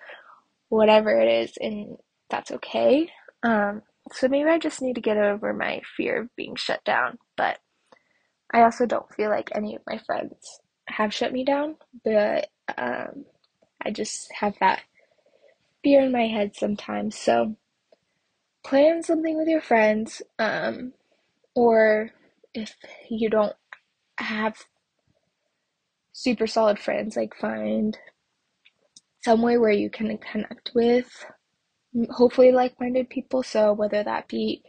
[0.69, 1.97] whatever it is and
[2.29, 3.09] that's okay
[3.43, 7.17] um, so maybe i just need to get over my fear of being shut down
[7.37, 7.59] but
[8.55, 13.25] I also don't feel like any of my friends have shut me down, but um,
[13.83, 14.81] I just have that
[15.83, 17.17] fear in my head sometimes.
[17.17, 17.57] So
[18.65, 20.93] plan something with your friends, um,
[21.55, 22.11] or
[22.53, 22.75] if
[23.09, 23.53] you don't
[24.17, 24.55] have
[26.13, 27.97] super solid friends, like find
[29.23, 31.25] somewhere where you can connect with
[32.11, 33.43] hopefully like-minded people.
[33.43, 34.63] So whether that be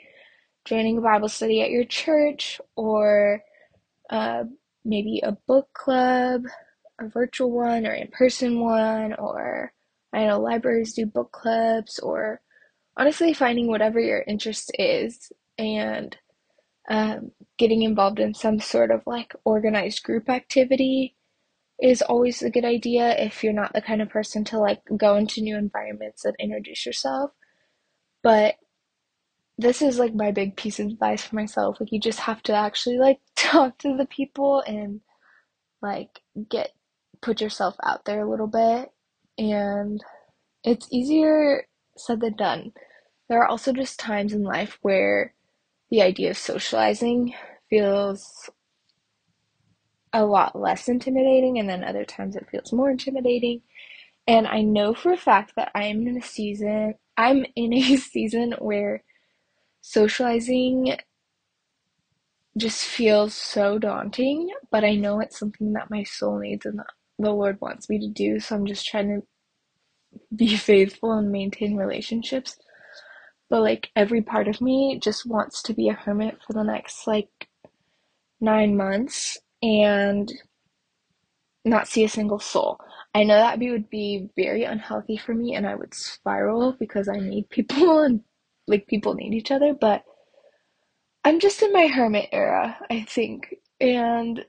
[0.64, 3.42] joining a Bible study at your church or
[4.10, 4.44] uh,
[4.84, 6.42] maybe a book club,
[7.00, 9.72] a virtual one or in person one, or
[10.12, 12.40] I know libraries do book clubs, or
[12.96, 16.16] honestly finding whatever your interest is and
[16.88, 21.16] um, getting involved in some sort of like organized group activity
[21.82, 25.16] is always a good idea if you're not the kind of person to like go
[25.16, 27.32] into new environments and introduce yourself.
[28.22, 28.54] But
[29.58, 31.78] this is like my big piece of advice for myself.
[31.80, 35.00] Like you just have to actually like talk to the people and
[35.82, 36.70] like get
[37.20, 38.90] put yourself out there a little bit
[39.38, 40.02] and
[40.64, 42.72] it's easier said than done.
[43.28, 45.34] There are also just times in life where
[45.90, 47.34] the idea of socializing
[47.70, 48.50] feels
[50.12, 53.62] a lot less intimidating, and then other times it feels more intimidating.
[54.26, 58.54] And I know for a fact that I'm in a season, I'm in a season
[58.60, 59.04] where
[59.82, 60.96] socializing
[62.58, 66.86] just feels so daunting, but I know it's something that my soul needs and that
[67.18, 68.40] the Lord wants me to do.
[68.40, 69.38] So I'm just trying to
[70.36, 72.58] be faithful and maintain relationships.
[73.48, 77.06] But like every part of me just wants to be a hermit for the next
[77.06, 77.48] like
[78.40, 80.32] nine months and
[81.64, 82.78] not see a single soul.
[83.14, 87.18] I know that would be very unhealthy for me and I would spiral because I
[87.18, 88.20] need people and
[88.66, 90.04] like people need each other, but
[91.24, 93.56] I'm just in my hermit era, I think.
[93.80, 94.44] And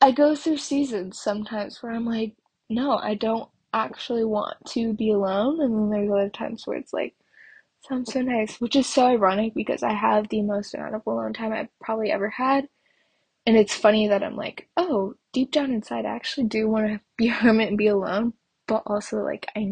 [0.00, 2.34] I go through seasons sometimes where I'm like,
[2.70, 5.60] no, I don't actually want to be alone.
[5.60, 7.14] And then there's other times where it's like,
[7.86, 11.32] sounds so nice, which is so ironic because I have the most amount of alone
[11.32, 12.68] time I've probably ever had.
[13.46, 17.00] And it's funny that I'm like, oh, deep down inside, I actually do want to
[17.16, 18.34] be a hermit and be alone.
[18.66, 19.66] But also, like, I,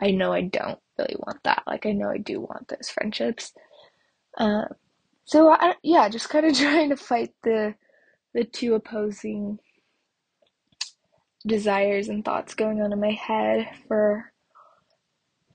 [0.00, 1.62] I know I don't really want that.
[1.66, 3.52] Like, I know I do want those friendships.
[4.38, 4.64] Uh,
[5.24, 7.74] so I, yeah, just kind of trying to fight the
[8.34, 9.58] the two opposing
[11.46, 14.30] desires and thoughts going on in my head for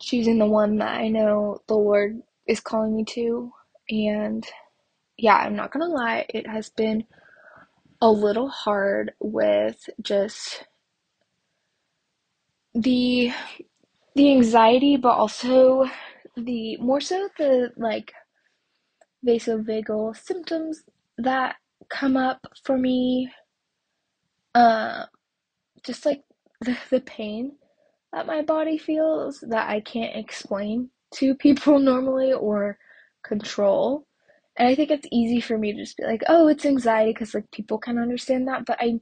[0.02, 3.52] choosing the one that I know the Lord is calling me to.
[3.90, 4.46] And
[5.18, 7.06] yeah, I'm not gonna lie, it has been
[8.02, 10.66] a little hard with just
[12.76, 13.32] the
[14.16, 15.86] the anxiety, but also
[16.38, 18.14] the more so the like
[19.26, 20.84] vasovagal symptoms
[21.18, 21.58] that
[21.90, 23.32] come up for me.
[24.56, 25.06] Uh,
[25.84, 26.24] just like
[26.62, 27.54] the, the pain
[28.14, 32.78] that my body feels that I can't explain to people normally or
[33.24, 34.06] control.
[34.58, 37.34] And I think it's easy for me to just be like, oh, it's anxiety because
[37.34, 39.00] like people can understand that, but I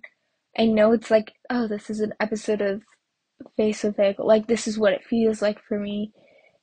[0.57, 2.81] I know it's like, oh, this is an episode of
[3.55, 4.25] Face of vasovagal.
[4.25, 6.11] Like this is what it feels like for me.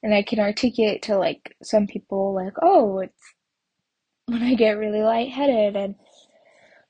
[0.03, 3.35] And I can articulate to like some people like, oh, it's
[4.27, 5.95] when I get really lightheaded and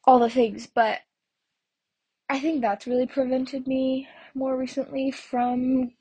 [0.04, 0.98] all the things, but
[2.28, 5.92] I think that's really prevented me more recently from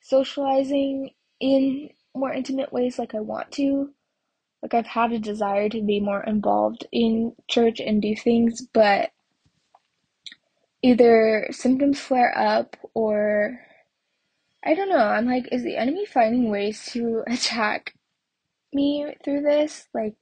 [0.00, 3.90] socializing in more intimate ways like I want to.
[4.62, 9.10] Like I've had a desire to be more involved in church and do things, but
[10.82, 13.60] either symptoms flare up or
[14.64, 14.96] I don't know.
[14.98, 17.94] I'm like, is the enemy finding ways to attack
[18.72, 19.88] me through this?
[19.94, 20.16] Like,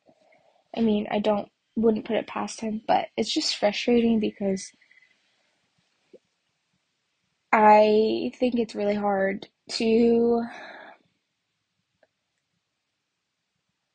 [0.77, 4.71] I mean, I don't wouldn't put it past him, but it's just frustrating because
[7.59, 10.43] I think it's really hard to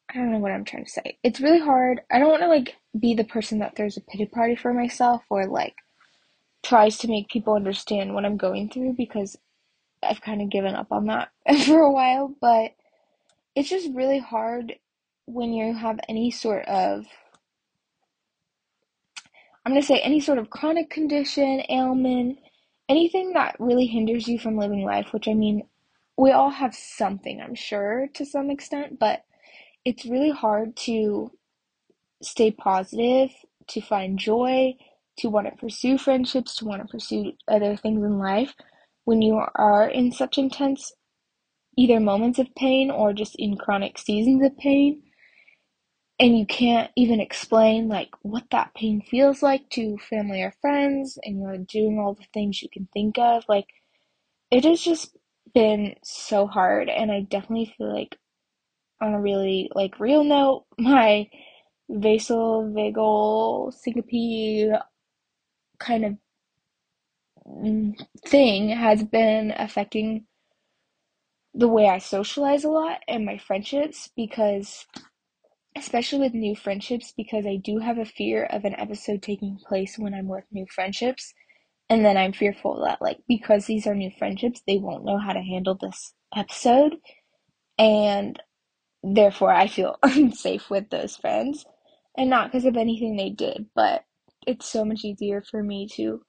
[0.10, 1.20] I don't know what I'm trying to say.
[1.24, 2.02] It's really hard.
[2.12, 5.22] I don't want to like be the person that throws a pity party for myself
[5.30, 5.76] or like
[6.64, 9.38] tries to make people understand what I'm going through because
[10.02, 11.30] I've kind of given up on that
[11.66, 12.72] for a while, but
[13.56, 14.74] it's just really hard
[15.28, 17.06] when you have any sort of
[19.64, 22.40] I'm going to say any sort of chronic condition, ailment,
[22.92, 25.64] anything that really hinders you from living life, which I mean,
[26.18, 29.24] we all have something, I'm sure, to some extent, but
[29.86, 31.32] it's really hard to
[32.24, 33.32] stay positive,
[33.70, 34.76] to find joy,
[35.20, 38.56] to want to pursue friendships, to want to pursue other things in life
[39.06, 40.94] when you are in such intense
[41.78, 45.02] either moments of pain or just in chronic seasons of pain
[46.22, 51.18] and you can't even explain like what that pain feels like to family or friends
[51.24, 53.66] and you're doing all the things you can think of like
[54.52, 55.18] it has just
[55.54, 58.18] been so hard and i definitely feel like
[59.02, 61.28] on a really like real note my
[61.92, 64.82] vasovagal syncope
[65.80, 66.18] kind of
[67.48, 67.94] mm,
[68.28, 70.26] thing has been affecting
[71.54, 74.86] the way I socialize a lot and my friendships because
[75.76, 79.98] especially with new friendships because I do have a fear of an episode taking place
[79.98, 81.34] when I'm with new friendships.
[81.90, 85.34] And then I'm fearful that, like, because these are new friendships, they won't know how
[85.34, 86.96] to handle this episode.
[87.78, 88.42] And
[89.04, 91.66] therefore, I feel unsafe with those friends.
[92.18, 94.04] And not because of anything they did, but
[94.46, 96.22] it's so much easier for me to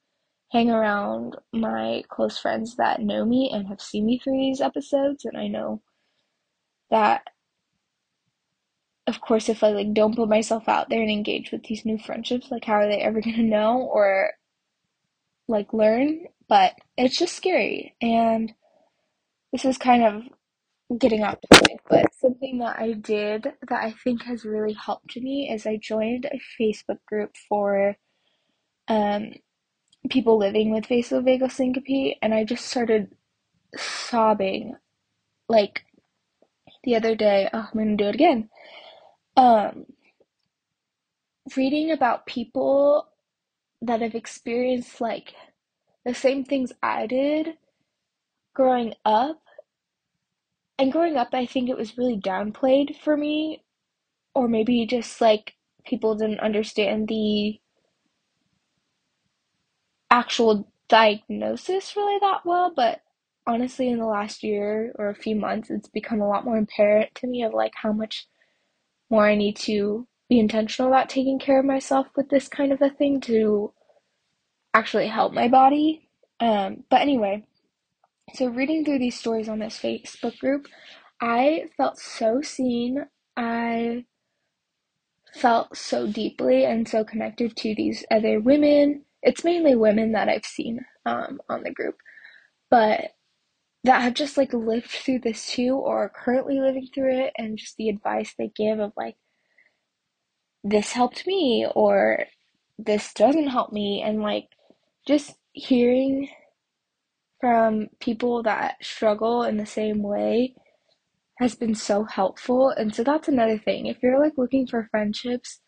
[0.50, 5.24] hang around my close friends that know me and have seen me through these episodes.
[5.24, 5.82] And I know
[6.90, 7.22] that
[9.06, 11.98] of course, if I like don't put myself out there and engage with these new
[11.98, 14.32] friendships, like how are they ever gonna know or
[15.48, 16.26] like learn?
[16.48, 18.52] But it's just scary, and
[19.52, 20.44] this is kind of
[20.98, 21.80] getting topic.
[21.88, 26.26] But something that I did that I think has really helped me is I joined
[26.26, 27.96] a Facebook group for
[28.88, 29.32] um,
[30.10, 33.12] people living with vasovagal syncope, and I just started
[33.76, 34.76] sobbing.
[35.48, 35.84] Like
[36.84, 38.48] the other day, oh, I'm gonna do it again.
[39.36, 39.86] Um,
[41.56, 43.08] reading about people
[43.80, 45.34] that have experienced like
[46.04, 47.54] the same things I did
[48.54, 49.42] growing up.
[50.78, 53.62] And growing up, I think it was really downplayed for me,
[54.34, 55.54] or maybe just like
[55.84, 57.60] people didn't understand the
[60.10, 62.72] actual diagnosis really that well.
[62.74, 63.00] But
[63.46, 67.14] honestly, in the last year or a few months, it's become a lot more apparent
[67.16, 68.26] to me of like how much
[69.12, 72.82] more I need to be intentional about taking care of myself with this kind of
[72.82, 73.72] a thing to
[74.74, 76.08] actually help my body.
[76.40, 77.44] Um, but anyway,
[78.34, 80.66] so reading through these stories on this Facebook group,
[81.20, 83.06] I felt so seen.
[83.36, 84.06] I
[85.34, 89.04] felt so deeply and so connected to these other women.
[89.22, 91.96] It's mainly women that I've seen um, on the group,
[92.70, 93.12] but
[93.84, 97.58] that have just like lived through this too or are currently living through it and
[97.58, 99.16] just the advice they give of like
[100.64, 102.24] this helped me or
[102.78, 104.48] this doesn't help me and like
[105.06, 106.28] just hearing
[107.40, 110.54] from people that struggle in the same way
[111.38, 112.70] has been so helpful.
[112.70, 113.86] And so that's another thing.
[113.86, 115.60] If you're like looking for friendships,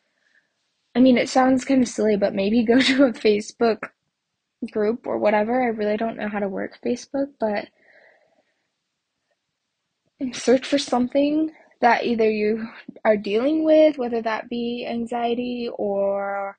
[0.95, 3.89] I mean, it sounds kind of silly, but maybe go to a Facebook
[4.71, 5.63] group or whatever.
[5.63, 7.69] I really don't know how to work Facebook, but
[10.33, 11.51] search for something
[11.81, 12.67] that either you
[13.05, 16.59] are dealing with, whether that be anxiety or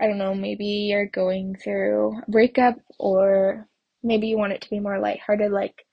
[0.00, 3.68] I don't know, maybe you're going through a breakup or
[4.02, 5.84] maybe you want it to be more lighthearted, like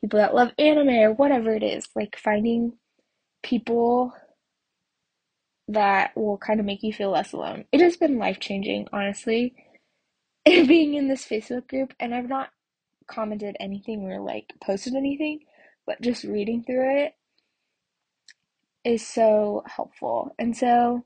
[0.00, 2.74] people that love anime or whatever it is, like finding
[3.42, 4.12] people
[5.68, 7.64] that will kind of make you feel less alone.
[7.72, 9.54] It has been life changing, honestly,
[10.46, 12.50] being in this Facebook group, and I've not
[13.08, 15.40] commented anything or like posted anything,
[15.86, 17.14] but just reading through it
[18.84, 20.34] is so helpful.
[20.38, 21.04] And so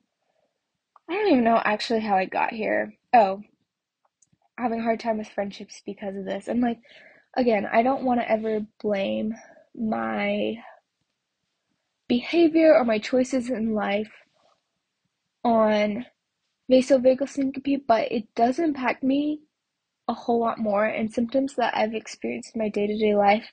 [1.09, 2.95] I don't even know actually how I got here.
[3.15, 3.43] Oh,
[4.59, 6.49] having a hard time with friendships because of this.
[6.49, 6.79] And like
[7.37, 9.35] again, I don't want to ever blame
[9.75, 10.57] my
[12.09, 14.11] behavior or my choices in life
[15.45, 16.07] on
[16.71, 19.41] vasovagal syncope, but it does impact me
[20.09, 23.47] a whole lot more and symptoms that I've experienced in my day-to-day life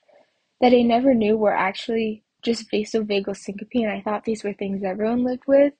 [0.61, 4.83] that I never knew were actually just vasovagal syncope and I thought these were things
[4.83, 5.73] everyone lived with.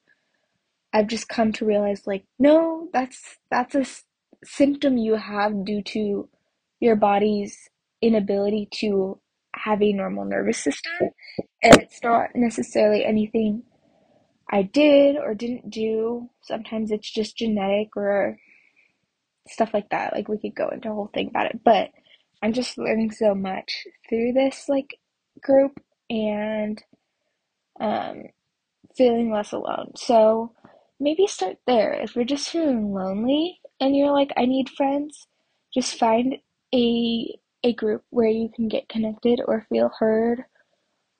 [0.93, 3.85] I've just come to realize like no, that's that's a
[4.45, 6.29] symptom you have due to
[6.79, 7.69] your body's
[8.01, 9.19] inability to
[9.55, 11.09] have a normal nervous system
[11.63, 13.63] and it's not necessarily anything
[14.51, 16.29] I did or didn't do.
[16.41, 18.37] Sometimes it's just genetic or
[19.49, 20.13] stuff like that.
[20.13, 21.89] Like we could go into a whole thing about it, but
[22.41, 24.97] I'm just learning so much through this like
[25.41, 25.79] group
[26.09, 26.81] and
[27.79, 28.23] um
[28.95, 29.91] feeling less alone.
[29.95, 30.53] So
[30.99, 31.93] maybe start there.
[31.93, 35.27] If you're just feeling lonely and you're like I need friends,
[35.73, 36.37] just find
[36.73, 40.43] a a group where you can get connected or feel heard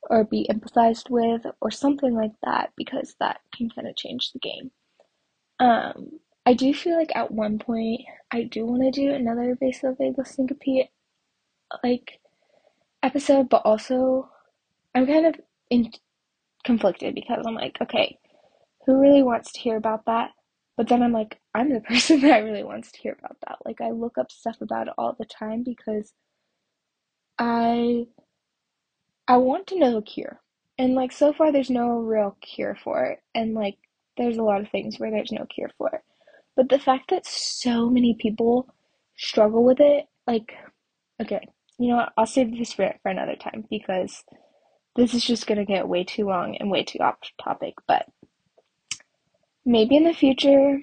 [0.09, 4.39] or be empathized with or something like that because that can kind of change the
[4.39, 4.71] game.
[5.59, 8.01] Um, I do feel like at one point
[8.31, 10.89] I do want to do another vasovagal syncope
[11.83, 12.19] like
[13.03, 14.29] episode, but also
[14.93, 15.35] I'm kind of
[15.69, 15.91] in
[16.63, 18.17] conflicted because I'm like, okay,
[18.85, 20.31] who really wants to hear about that?
[20.77, 23.57] But then I'm like, I'm the person that really wants to hear about that.
[23.65, 26.13] Like I look up stuff about it all the time because
[27.37, 28.07] I
[29.27, 30.41] I want to know a cure.
[30.77, 33.19] And like so far there's no real cure for it.
[33.33, 33.77] And like
[34.17, 36.01] there's a lot of things where there's no cure for it.
[36.55, 38.73] But the fact that so many people
[39.17, 40.53] struggle with it, like
[41.21, 41.47] okay,
[41.77, 42.13] you know what?
[42.17, 44.23] I'll save this for for another time because
[44.95, 48.05] this is just gonna get way too long and way too off topic, but
[49.65, 50.79] maybe in the future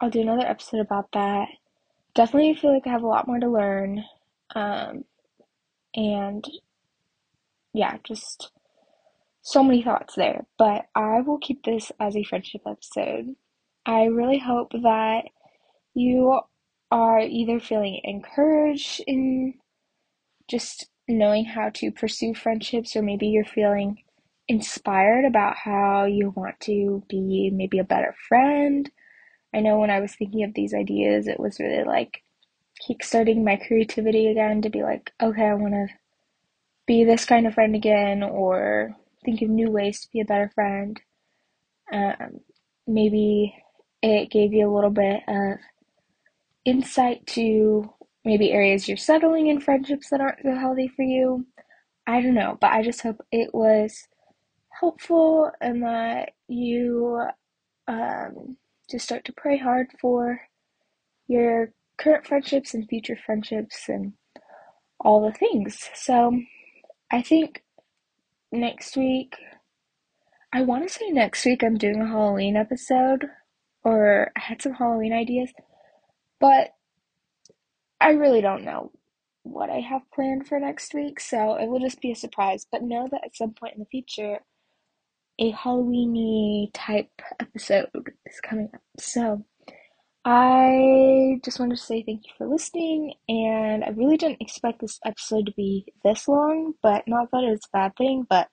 [0.00, 1.48] I'll do another episode about that.
[2.14, 4.04] Definitely feel like I have a lot more to learn.
[4.54, 5.04] Um,
[5.94, 6.44] and
[7.72, 8.50] yeah, just
[9.42, 10.46] so many thoughts there.
[10.58, 13.36] But I will keep this as a friendship episode.
[13.86, 15.24] I really hope that
[15.94, 16.40] you
[16.90, 19.54] are either feeling encouraged in
[20.48, 24.02] just knowing how to pursue friendships, or maybe you're feeling
[24.48, 28.90] inspired about how you want to be maybe a better friend.
[29.54, 32.22] I know when I was thinking of these ideas, it was really like
[32.88, 35.86] kickstarting my creativity again to be like, okay, I want to
[36.86, 38.94] be this kind of friend again, or
[39.24, 41.00] think of new ways to be a better friend.
[41.92, 42.40] Um,
[42.86, 43.54] maybe
[44.02, 45.58] it gave you a little bit of
[46.64, 47.92] insight to
[48.26, 51.46] maybe areas you're settling in friendships that aren't so healthy for you.
[52.08, 54.08] I don't know, but I just hope it was
[54.80, 57.24] helpful and that you
[57.86, 58.56] um,
[58.90, 60.40] just start to pray hard for
[61.28, 64.12] your current friendships and future friendships and
[64.98, 65.88] all the things.
[65.94, 66.36] So
[67.12, 67.62] I think
[68.50, 69.36] next week,
[70.52, 73.26] I want to say next week I'm doing a Halloween episode,
[73.84, 75.52] or I had some Halloween ideas,
[76.40, 76.75] but
[78.00, 78.92] I really don't know
[79.42, 82.66] what I have planned for next week, so it will just be a surprise.
[82.70, 84.40] But know that at some point in the future,
[85.38, 87.90] a Halloweeny type episode
[88.26, 88.80] is coming up.
[88.98, 89.44] So
[90.24, 94.98] I just wanted to say thank you for listening, and I really didn't expect this
[95.04, 98.48] episode to be this long, but not that it's a bad thing, but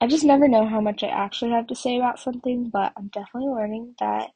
[0.00, 3.08] I just never know how much I actually have to say about something, but I'm
[3.08, 4.30] definitely learning that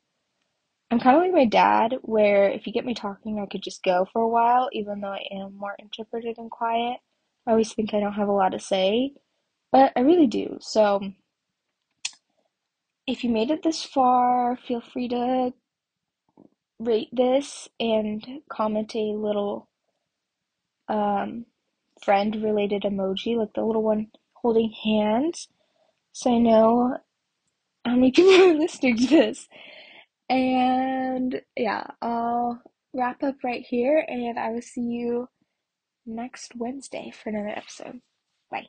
[0.91, 3.83] I'm kind of like my dad, where if you get me talking, I could just
[3.85, 6.99] go for a while, even though I am more introverted and quiet.
[7.47, 9.13] I always think I don't have a lot to say,
[9.71, 10.59] but I really do.
[10.61, 11.01] So
[13.07, 15.53] if you made it this far, feel free to
[16.81, 19.69] rate this and comment a little
[20.89, 21.47] um,
[22.03, 25.49] friend related emoji, like the little one holding hands,
[26.13, 26.97] so I know
[27.85, 29.49] how many people are listening to this.
[30.31, 32.63] And yeah, I'll
[32.95, 35.29] wrap up right here, and I will see you
[36.07, 38.01] next Wednesday for another episode.
[38.51, 38.69] Bye.